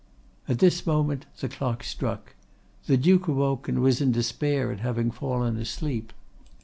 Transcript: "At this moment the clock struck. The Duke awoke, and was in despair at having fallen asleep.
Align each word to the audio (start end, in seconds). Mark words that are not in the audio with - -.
"At 0.49 0.57
this 0.57 0.87
moment 0.87 1.27
the 1.41 1.47
clock 1.47 1.83
struck. 1.83 2.33
The 2.87 2.97
Duke 2.97 3.27
awoke, 3.27 3.69
and 3.69 3.81
was 3.83 4.01
in 4.01 4.11
despair 4.11 4.71
at 4.71 4.79
having 4.79 5.11
fallen 5.11 5.57
asleep. 5.57 6.11